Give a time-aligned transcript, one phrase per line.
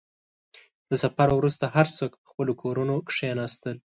[0.89, 3.75] •د سفر وروسته، هر څوک په خپلو کورونو کښېناستل.